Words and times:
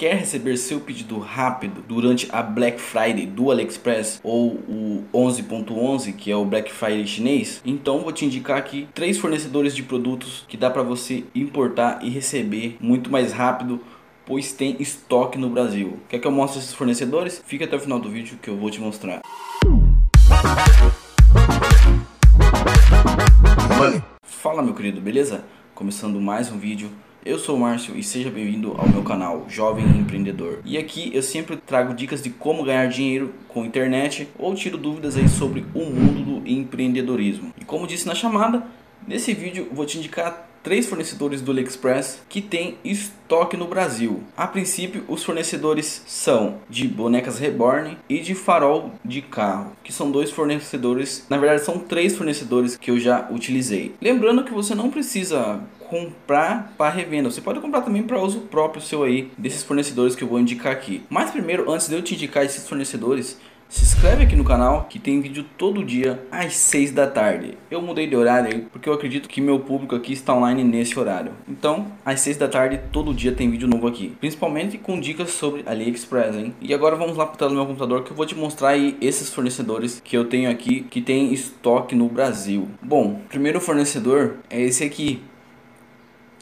Quer 0.00 0.14
receber 0.14 0.56
seu 0.56 0.80
pedido 0.80 1.18
rápido 1.18 1.84
durante 1.86 2.26
a 2.32 2.42
Black 2.42 2.80
Friday 2.80 3.26
do 3.26 3.50
AliExpress 3.50 4.18
ou 4.24 4.52
o 4.52 5.04
11.11, 5.12 6.14
que 6.14 6.30
é 6.30 6.36
o 6.36 6.42
Black 6.42 6.72
Friday 6.72 7.06
chinês? 7.06 7.60
Então 7.66 7.98
vou 7.98 8.10
te 8.10 8.24
indicar 8.24 8.56
aqui 8.56 8.88
três 8.94 9.18
fornecedores 9.18 9.76
de 9.76 9.82
produtos 9.82 10.46
que 10.48 10.56
dá 10.56 10.70
para 10.70 10.82
você 10.82 11.24
importar 11.34 11.98
e 12.02 12.08
receber 12.08 12.78
muito 12.80 13.10
mais 13.10 13.30
rápido 13.30 13.78
pois 14.24 14.54
tem 14.54 14.74
estoque 14.80 15.36
no 15.36 15.50
Brasil. 15.50 15.98
Quer 16.08 16.18
que 16.18 16.26
eu 16.26 16.32
mostre 16.32 16.60
esses 16.60 16.72
fornecedores? 16.72 17.42
Fica 17.44 17.66
até 17.66 17.76
o 17.76 17.80
final 17.80 18.00
do 18.00 18.08
vídeo 18.08 18.38
que 18.40 18.48
eu 18.48 18.56
vou 18.56 18.70
te 18.70 18.80
mostrar. 18.80 19.20
Fala 24.22 24.62
meu 24.62 24.72
querido, 24.72 24.98
beleza? 24.98 25.44
Começando 25.74 26.18
mais 26.18 26.50
um 26.50 26.58
vídeo 26.58 26.90
eu 27.24 27.38
sou 27.38 27.56
o 27.56 27.60
Márcio 27.60 27.96
e 27.96 28.02
seja 28.02 28.30
bem-vindo 28.30 28.74
ao 28.78 28.88
meu 28.88 29.02
canal 29.02 29.44
Jovem 29.48 29.84
Empreendedor. 29.84 30.60
E 30.64 30.78
aqui 30.78 31.10
eu 31.14 31.22
sempre 31.22 31.56
trago 31.56 31.92
dicas 31.92 32.22
de 32.22 32.30
como 32.30 32.64
ganhar 32.64 32.86
dinheiro 32.88 33.34
com 33.48 33.64
internet 33.64 34.28
ou 34.38 34.54
tiro 34.54 34.78
dúvidas 34.78 35.16
aí 35.16 35.28
sobre 35.28 35.64
o 35.74 35.80
mundo 35.80 36.40
do 36.40 36.48
empreendedorismo. 36.48 37.52
E 37.60 37.64
como 37.64 37.86
disse 37.86 38.06
na 38.06 38.14
chamada, 38.14 38.64
nesse 39.06 39.34
vídeo 39.34 39.68
vou 39.70 39.84
te 39.84 39.98
indicar 39.98 40.49
três 40.62 40.86
fornecedores 40.86 41.40
do 41.40 41.50
AliExpress 41.50 42.22
que 42.28 42.40
têm 42.40 42.78
estoque 42.84 43.56
no 43.56 43.66
Brasil. 43.66 44.22
A 44.36 44.46
princípio, 44.46 45.04
os 45.08 45.22
fornecedores 45.22 46.02
são 46.06 46.58
de 46.68 46.86
bonecas 46.86 47.38
reborn 47.38 47.96
e 48.08 48.20
de 48.20 48.34
farol 48.34 48.92
de 49.04 49.22
carro, 49.22 49.72
que 49.82 49.92
são 49.92 50.10
dois 50.10 50.30
fornecedores, 50.30 51.26
na 51.28 51.38
verdade 51.38 51.64
são 51.64 51.78
três 51.78 52.16
fornecedores 52.16 52.76
que 52.76 52.90
eu 52.90 52.98
já 52.98 53.28
utilizei. 53.30 53.94
Lembrando 54.00 54.44
que 54.44 54.52
você 54.52 54.74
não 54.74 54.90
precisa 54.90 55.60
comprar 55.90 56.72
para 56.78 56.88
revenda. 56.88 57.28
Você 57.28 57.40
pode 57.40 57.58
comprar 57.58 57.80
também 57.80 58.04
para 58.04 58.22
uso 58.22 58.42
próprio 58.42 58.80
seu 58.80 59.02
aí, 59.02 59.32
desses 59.36 59.64
fornecedores 59.64 60.14
que 60.14 60.22
eu 60.22 60.28
vou 60.28 60.38
indicar 60.38 60.72
aqui. 60.72 61.02
Mas 61.10 61.32
primeiro, 61.32 61.70
antes 61.70 61.88
de 61.88 61.94
eu 61.96 62.02
te 62.02 62.14
indicar 62.14 62.44
esses 62.44 62.68
fornecedores, 62.68 63.40
se 63.70 63.84
inscreve 63.84 64.24
aqui 64.24 64.34
no 64.34 64.44
canal 64.44 64.86
que 64.90 64.98
tem 64.98 65.20
vídeo 65.20 65.44
todo 65.56 65.84
dia 65.84 66.20
às 66.30 66.56
6 66.56 66.90
da 66.90 67.06
tarde. 67.06 67.56
Eu 67.70 67.80
mudei 67.80 68.08
de 68.08 68.16
horário 68.16 68.52
aí 68.52 68.60
porque 68.62 68.88
eu 68.88 68.92
acredito 68.92 69.28
que 69.28 69.40
meu 69.40 69.60
público 69.60 69.94
aqui 69.94 70.12
está 70.12 70.34
online 70.34 70.64
nesse 70.64 70.98
horário. 70.98 71.30
Então, 71.48 71.86
às 72.04 72.20
6 72.20 72.36
da 72.36 72.48
tarde 72.48 72.80
todo 72.90 73.14
dia 73.14 73.30
tem 73.30 73.48
vídeo 73.48 73.68
novo 73.68 73.86
aqui, 73.86 74.16
principalmente 74.18 74.76
com 74.76 75.00
dicas 75.00 75.30
sobre 75.30 75.62
AliExpress, 75.64 76.34
hein? 76.36 76.52
E 76.60 76.74
agora 76.74 76.96
vamos 76.96 77.16
lá 77.16 77.24
para 77.24 77.36
tela 77.36 77.50
do 77.50 77.56
meu 77.56 77.66
computador 77.66 78.02
que 78.02 78.10
eu 78.10 78.16
vou 78.16 78.26
te 78.26 78.34
mostrar 78.34 78.70
aí 78.70 78.98
esses 79.00 79.32
fornecedores 79.32 80.02
que 80.04 80.16
eu 80.16 80.24
tenho 80.24 80.50
aqui 80.50 80.80
que 80.90 81.00
tem 81.00 81.32
estoque 81.32 81.94
no 81.94 82.08
Brasil. 82.08 82.68
Bom, 82.82 83.20
primeiro 83.28 83.60
fornecedor 83.60 84.38
é 84.50 84.60
esse 84.60 84.82
aqui, 84.82 85.22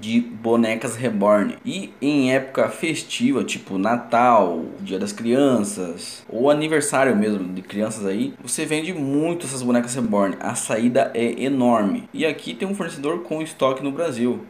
de 0.00 0.20
bonecas 0.20 0.96
reborn. 0.96 1.56
E 1.64 1.92
em 2.00 2.32
época 2.32 2.68
festiva, 2.68 3.44
tipo 3.44 3.76
Natal, 3.78 4.64
Dia 4.80 4.98
das 4.98 5.12
Crianças, 5.12 6.24
ou 6.28 6.50
aniversário 6.50 7.14
mesmo 7.14 7.52
de 7.52 7.62
crianças 7.62 8.06
aí, 8.06 8.34
você 8.42 8.64
vende 8.64 8.94
muito 8.94 9.46
essas 9.46 9.62
bonecas 9.62 9.94
reborn. 9.94 10.36
A 10.40 10.54
saída 10.54 11.10
é 11.14 11.42
enorme. 11.42 12.08
E 12.14 12.24
aqui 12.24 12.54
tem 12.54 12.66
um 12.66 12.74
fornecedor 12.74 13.22
com 13.22 13.42
estoque 13.42 13.82
no 13.82 13.92
Brasil. 13.92 14.40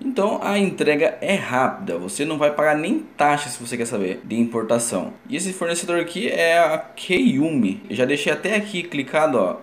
Então 0.00 0.40
a 0.42 0.58
entrega 0.58 1.16
é 1.22 1.34
rápida, 1.34 1.96
você 1.96 2.24
não 2.24 2.36
vai 2.36 2.52
pagar 2.52 2.76
nem 2.76 3.00
taxa 3.16 3.48
se 3.48 3.58
você 3.58 3.76
quer 3.78 3.86
saber 3.86 4.20
de 4.24 4.38
importação. 4.38 5.14
E 5.28 5.36
esse 5.36 5.52
fornecedor 5.52 5.98
aqui 5.98 6.28
é 6.28 6.58
a 6.58 6.78
Keyumi. 6.78 7.82
Eu 7.88 7.96
já 7.96 8.04
deixei 8.04 8.32
até 8.32 8.56
aqui 8.56 8.82
clicado 8.82 9.38
ó, 9.38 9.56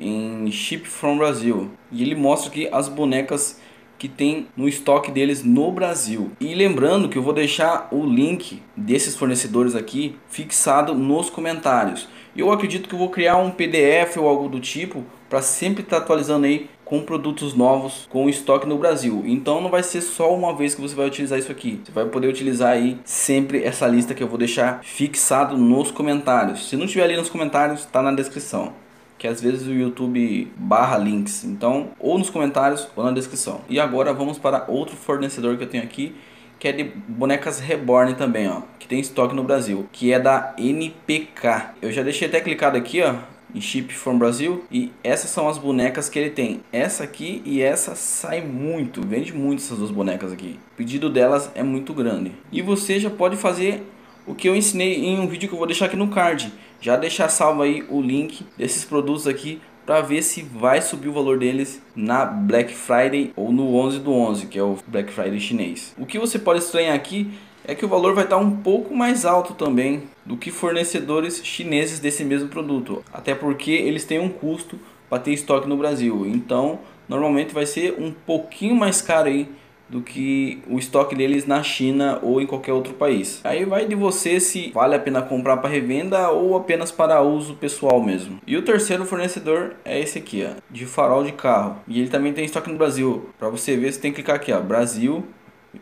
em 0.00 0.50
Ship 0.50 0.86
from 0.86 1.18
Brasil. 1.18 1.70
E 1.92 2.02
ele 2.02 2.14
mostra 2.14 2.50
aqui 2.50 2.68
as 2.72 2.88
bonecas 2.88 3.60
que 3.98 4.08
tem 4.08 4.46
no 4.56 4.68
estoque 4.68 5.10
deles 5.10 5.42
no 5.42 5.70
Brasil. 5.72 6.30
E 6.40 6.54
lembrando 6.54 7.08
que 7.08 7.18
eu 7.18 7.22
vou 7.22 7.32
deixar 7.32 7.88
o 7.90 8.06
link 8.06 8.62
desses 8.76 9.16
fornecedores 9.16 9.74
aqui 9.74 10.16
fixado 10.28 10.94
nos 10.94 11.28
comentários. 11.28 12.08
Eu 12.36 12.52
acredito 12.52 12.88
que 12.88 12.94
eu 12.94 12.98
vou 12.98 13.10
criar 13.10 13.36
um 13.36 13.50
PDF 13.50 14.16
ou 14.16 14.28
algo 14.28 14.48
do 14.48 14.60
tipo 14.60 15.04
para 15.28 15.42
sempre 15.42 15.82
estar 15.82 15.96
tá 15.96 16.02
atualizando 16.02 16.46
aí 16.46 16.70
com 16.84 17.02
produtos 17.02 17.52
novos 17.52 18.06
com 18.08 18.28
estoque 18.28 18.66
no 18.66 18.78
Brasil. 18.78 19.22
Então 19.26 19.60
não 19.60 19.68
vai 19.68 19.82
ser 19.82 20.00
só 20.00 20.34
uma 20.34 20.54
vez 20.54 20.74
que 20.74 20.80
você 20.80 20.94
vai 20.94 21.06
utilizar 21.06 21.38
isso 21.38 21.52
aqui. 21.52 21.80
Você 21.84 21.92
vai 21.92 22.06
poder 22.06 22.28
utilizar 22.28 22.70
aí 22.70 22.98
sempre 23.04 23.62
essa 23.62 23.86
lista 23.86 24.14
que 24.14 24.22
eu 24.22 24.28
vou 24.28 24.38
deixar 24.38 24.80
fixado 24.84 25.58
nos 25.58 25.90
comentários. 25.90 26.68
Se 26.68 26.76
não 26.76 26.86
tiver 26.86 27.04
ali 27.04 27.16
nos 27.16 27.28
comentários, 27.28 27.80
está 27.80 28.00
na 28.00 28.12
descrição 28.12 28.72
que 29.18 29.26
às 29.26 29.40
vezes 29.40 29.66
o 29.66 29.72
YouTube 29.72 30.50
barra 30.56 30.96
links. 30.96 31.44
Então, 31.44 31.88
ou 31.98 32.18
nos 32.18 32.30
comentários 32.30 32.88
ou 32.96 33.04
na 33.04 33.10
descrição. 33.10 33.60
E 33.68 33.80
agora 33.80 34.14
vamos 34.14 34.38
para 34.38 34.64
outro 34.68 34.96
fornecedor 34.96 35.56
que 35.56 35.64
eu 35.64 35.68
tenho 35.68 35.82
aqui, 35.82 36.14
que 36.58 36.68
é 36.68 36.72
de 36.72 36.84
bonecas 36.84 37.60
Reborn 37.60 38.14
também, 38.14 38.48
ó, 38.48 38.62
que 38.78 38.88
tem 38.88 39.00
estoque 39.00 39.34
no 39.34 39.44
Brasil, 39.44 39.88
que 39.92 40.12
é 40.12 40.18
da 40.18 40.54
NPK. 40.56 41.74
Eu 41.82 41.92
já 41.92 42.02
deixei 42.02 42.28
até 42.28 42.40
clicado 42.40 42.76
aqui, 42.76 43.02
ó, 43.02 43.14
em 43.54 43.60
Chip 43.60 43.94
from 43.94 44.18
Brasil 44.18 44.64
e 44.70 44.92
essas 45.02 45.30
são 45.30 45.48
as 45.48 45.58
bonecas 45.58 46.08
que 46.08 46.18
ele 46.18 46.30
tem. 46.30 46.60
Essa 46.72 47.04
aqui 47.04 47.42
e 47.44 47.62
essa 47.62 47.94
sai 47.94 48.40
muito, 48.40 49.06
vende 49.06 49.32
muito 49.32 49.62
essas 49.62 49.78
duas 49.78 49.90
bonecas 49.90 50.32
aqui. 50.32 50.58
O 50.74 50.76
pedido 50.76 51.08
delas 51.08 51.50
é 51.54 51.62
muito 51.62 51.94
grande. 51.94 52.32
E 52.52 52.60
você 52.60 53.00
já 53.00 53.10
pode 53.10 53.36
fazer 53.36 53.82
o 54.26 54.34
que 54.34 54.48
eu 54.48 54.54
ensinei 54.54 54.96
em 55.04 55.18
um 55.18 55.26
vídeo 55.26 55.48
que 55.48 55.54
eu 55.54 55.58
vou 55.58 55.66
deixar 55.66 55.86
aqui 55.86 55.96
no 55.96 56.08
card. 56.08 56.52
Já 56.80 56.96
deixar 56.96 57.28
salvo 57.28 57.62
aí 57.62 57.84
o 57.88 58.00
link 58.00 58.46
desses 58.56 58.84
produtos 58.84 59.26
aqui 59.26 59.60
para 59.84 60.00
ver 60.00 60.22
se 60.22 60.42
vai 60.42 60.80
subir 60.80 61.08
o 61.08 61.12
valor 61.12 61.38
deles 61.38 61.82
na 61.96 62.24
Black 62.24 62.72
Friday 62.74 63.32
ou 63.34 63.50
no 63.50 63.74
11 63.74 63.98
do 64.00 64.12
11, 64.12 64.46
que 64.46 64.58
é 64.58 64.62
o 64.62 64.76
Black 64.86 65.12
Friday 65.12 65.40
chinês. 65.40 65.94
O 65.98 66.06
que 66.06 66.18
você 66.18 66.38
pode 66.38 66.60
estranhar 66.60 66.94
aqui 66.94 67.32
é 67.64 67.74
que 67.74 67.84
o 67.84 67.88
valor 67.88 68.14
vai 68.14 68.24
estar 68.24 68.36
um 68.36 68.58
pouco 68.58 68.94
mais 68.94 69.24
alto 69.24 69.54
também 69.54 70.04
do 70.24 70.36
que 70.36 70.50
fornecedores 70.50 71.44
chineses 71.44 71.98
desse 71.98 72.22
mesmo 72.24 72.48
produto, 72.48 73.02
até 73.12 73.34
porque 73.34 73.70
eles 73.70 74.04
têm 74.04 74.20
um 74.20 74.28
custo 74.28 74.78
para 75.08 75.18
ter 75.18 75.32
estoque 75.32 75.68
no 75.68 75.76
Brasil. 75.76 76.26
Então, 76.26 76.78
normalmente 77.08 77.52
vai 77.52 77.66
ser 77.66 77.96
um 77.98 78.12
pouquinho 78.12 78.76
mais 78.76 79.02
caro 79.02 79.28
aí 79.28 79.48
do 79.88 80.02
que 80.02 80.60
o 80.68 80.78
estoque 80.78 81.14
deles 81.14 81.46
na 81.46 81.62
China 81.62 82.18
ou 82.22 82.40
em 82.40 82.46
qualquer 82.46 82.72
outro 82.72 82.94
país. 82.94 83.40
Aí 83.44 83.64
vai 83.64 83.86
de 83.86 83.94
você 83.94 84.38
se 84.38 84.70
vale 84.72 84.94
a 84.94 84.98
pena 84.98 85.22
comprar 85.22 85.56
para 85.58 85.70
revenda 85.70 86.28
ou 86.30 86.56
apenas 86.56 86.92
para 86.92 87.22
uso 87.22 87.54
pessoal 87.54 88.02
mesmo. 88.02 88.40
E 88.46 88.56
o 88.56 88.62
terceiro 88.62 89.04
fornecedor 89.04 89.76
é 89.84 89.98
esse 89.98 90.18
aqui, 90.18 90.46
ó, 90.46 90.60
de 90.70 90.84
farol 90.84 91.24
de 91.24 91.32
carro. 91.32 91.76
E 91.88 92.00
ele 92.00 92.08
também 92.08 92.32
tem 92.32 92.44
estoque 92.44 92.70
no 92.70 92.76
Brasil. 92.76 93.30
Para 93.38 93.48
você 93.48 93.76
ver, 93.76 93.92
você 93.92 94.00
tem 94.00 94.10
que 94.10 94.16
clicar 94.16 94.36
aqui, 94.36 94.52
ó, 94.52 94.60
Brasil. 94.60 95.24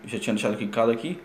Já 0.05 0.19
tinha 0.19 0.35
deixado 0.35 0.57
clicado 0.57 0.91
aqui. 0.91 1.19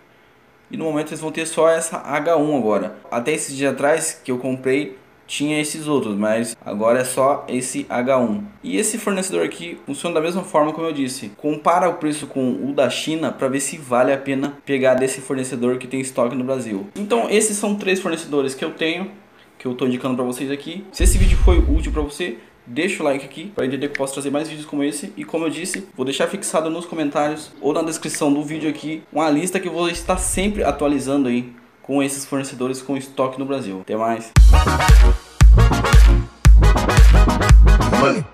E 0.69 0.77
no 0.77 0.85
momento 0.85 1.09
eles 1.09 1.19
vão 1.19 1.31
ter 1.31 1.45
só 1.45 1.69
essa 1.69 2.01
H1 2.01 2.57
agora. 2.57 2.95
Até 3.11 3.33
esses 3.33 3.55
dias 3.55 3.73
atrás 3.73 4.21
que 4.23 4.31
eu 4.31 4.37
comprei 4.37 4.97
tinha 5.31 5.61
esses 5.61 5.87
outros, 5.87 6.13
mas 6.17 6.57
agora 6.63 6.99
é 6.99 7.05
só 7.05 7.45
esse 7.47 7.85
H1. 7.85 8.43
E 8.61 8.75
esse 8.75 8.97
fornecedor 8.97 9.45
aqui 9.45 9.77
funciona 9.85 10.15
da 10.15 10.21
mesma 10.21 10.43
forma 10.43 10.73
como 10.73 10.85
eu 10.85 10.91
disse. 10.91 11.31
Compara 11.37 11.89
o 11.89 11.93
preço 11.93 12.27
com 12.27 12.51
o 12.51 12.73
da 12.73 12.89
China 12.89 13.31
para 13.31 13.47
ver 13.47 13.61
se 13.61 13.77
vale 13.77 14.11
a 14.11 14.17
pena 14.17 14.57
pegar 14.65 14.95
desse 14.95 15.21
fornecedor 15.21 15.77
que 15.77 15.87
tem 15.87 16.01
estoque 16.01 16.35
no 16.35 16.43
Brasil. 16.43 16.85
Então 16.97 17.29
esses 17.29 17.55
são 17.55 17.75
três 17.75 18.01
fornecedores 18.01 18.53
que 18.53 18.65
eu 18.65 18.71
tenho, 18.71 19.09
que 19.57 19.65
eu 19.65 19.71
estou 19.71 19.87
indicando 19.87 20.17
para 20.17 20.25
vocês 20.25 20.51
aqui. 20.51 20.83
Se 20.91 21.03
esse 21.03 21.17
vídeo 21.17 21.37
foi 21.45 21.59
útil 21.59 21.93
para 21.93 22.01
você, 22.01 22.37
deixa 22.67 23.01
o 23.01 23.05
like 23.05 23.23
aqui 23.23 23.53
para 23.55 23.65
entender 23.65 23.87
que 23.87 23.97
posso 23.97 24.13
trazer 24.13 24.31
mais 24.31 24.49
vídeos 24.49 24.65
como 24.65 24.83
esse. 24.83 25.13
E 25.15 25.23
como 25.23 25.45
eu 25.45 25.49
disse, 25.49 25.87
vou 25.95 26.03
deixar 26.03 26.27
fixado 26.27 26.69
nos 26.69 26.85
comentários 26.85 27.53
ou 27.61 27.71
na 27.71 27.81
descrição 27.83 28.33
do 28.33 28.43
vídeo 28.43 28.69
aqui 28.69 29.01
uma 29.13 29.29
lista 29.29 29.61
que 29.61 29.69
eu 29.69 29.73
vou 29.73 29.87
estar 29.87 30.17
sempre 30.17 30.61
atualizando 30.61 31.29
aí 31.29 31.53
com 31.81 32.03
esses 32.03 32.25
fornecedores 32.25 32.81
com 32.81 32.97
estoque 32.97 33.39
no 33.39 33.45
Brasil. 33.45 33.79
Até 33.79 33.95
mais! 33.95 34.29
but 38.01 38.25